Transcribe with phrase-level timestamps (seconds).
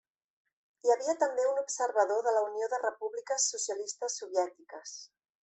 [0.87, 4.99] Hi havia també un observador de la Unió de Repúbliques Socialistes Soviètiques.